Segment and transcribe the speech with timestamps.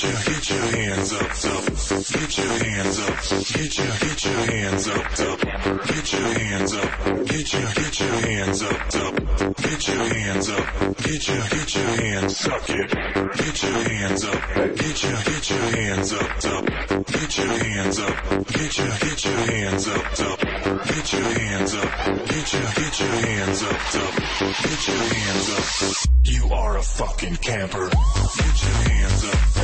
[0.00, 1.64] Get your, hands up, up.
[1.66, 3.18] Get your hands up.
[3.50, 5.40] Get your, get your hands up, up.
[5.88, 7.26] Get your hands up.
[7.26, 9.56] Get your, get your hands up, up.
[9.56, 10.96] Get your hands up.
[10.98, 12.36] Get your, get your hands.
[12.36, 12.90] Suck it.
[13.38, 14.76] Get your hands up.
[14.76, 17.06] Get your, get your hands up, up.
[17.06, 18.46] Get your hands up.
[18.46, 20.38] Get your, get your hands up, up.
[20.86, 21.74] Get your hands
[25.50, 26.08] up.
[26.22, 27.88] You are a fucking camper.
[27.88, 29.57] Get your hands up.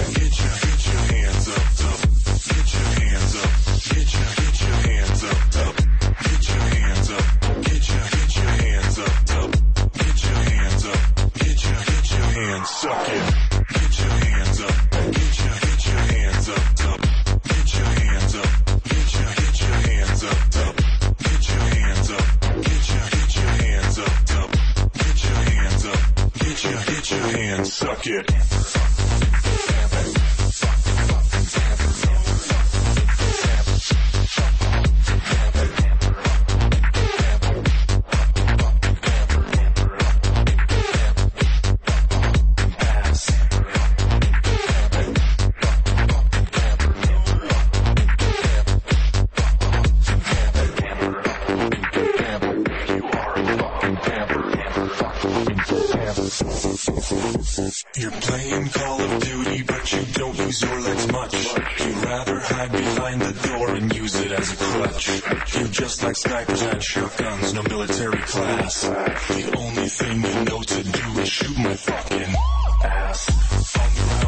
[28.05, 28.94] kid.
[61.13, 61.35] much.
[61.81, 65.09] You'd rather hide behind the door and use it as a crutch.
[65.55, 68.83] You're just like snipers at shotguns, no military class.
[68.83, 72.35] The only thing you know to do is shoot my fucking
[72.85, 74.24] ass.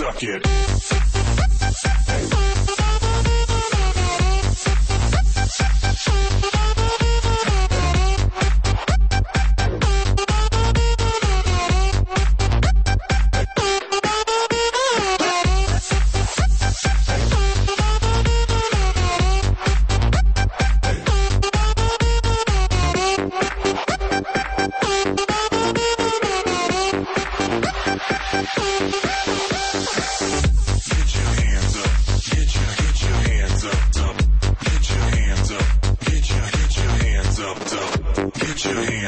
[0.00, 0.99] suck it.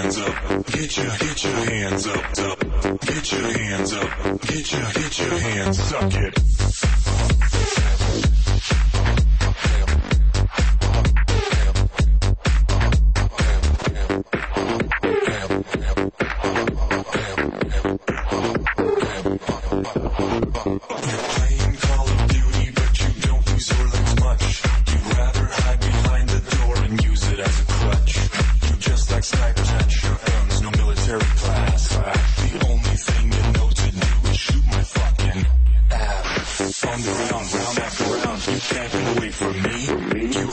[0.02, 0.66] Hands up.
[0.66, 3.00] Get your get your hands up, up.
[3.00, 4.40] Get your hands up.
[4.42, 5.78] Get your hands up, get your hands.
[5.78, 6.42] Up, suck it.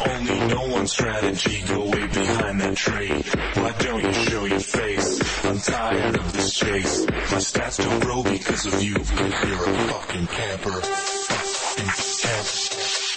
[0.10, 3.10] Only know one strategy, go way behind that tree.
[3.54, 5.46] Why don't you show your face?
[5.46, 7.06] I'm tired of this chase.
[7.06, 10.82] My stats don't grow because of you, you're a fucking camper.
[10.82, 11.92] Fucking
[12.22, 12.46] camp.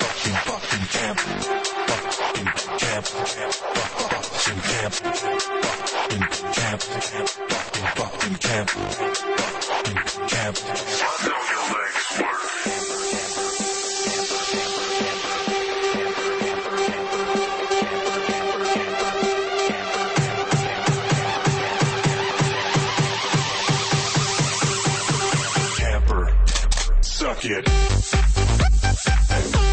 [0.02, 1.18] Fucking fucking camp.
[1.88, 3.06] Fucking camp.
[3.06, 4.94] Fucking camp.
[5.62, 6.82] Fucking camp.
[7.52, 8.70] Fucking fucking camp.
[8.70, 10.58] Fucking camp.
[10.58, 12.41] Why don't your legs work?
[27.60, 29.71] Suck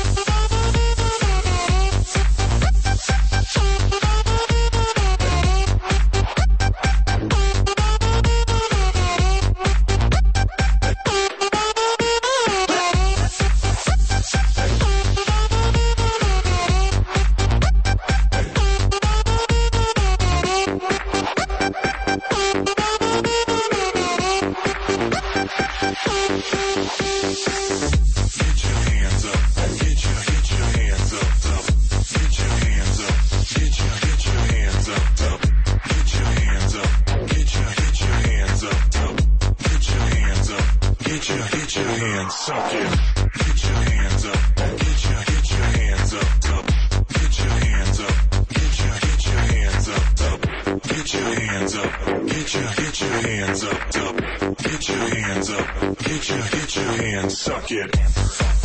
[41.30, 41.62] Get your hands up!
[41.62, 42.34] get your hands.
[42.34, 43.34] Suck it.
[43.38, 44.56] Get your hands up.
[44.56, 45.26] Get your up.
[45.26, 47.08] get your hands up, up.
[47.08, 48.50] Get your hands up.
[48.50, 49.02] Get your up!
[49.02, 50.84] get your hands up, up.
[50.84, 51.92] Get your hands up.
[52.26, 54.58] Get your get your hands up, up.
[54.58, 55.98] Get your hands up.
[56.00, 57.38] Get your get your hands.
[57.38, 58.59] Suck it.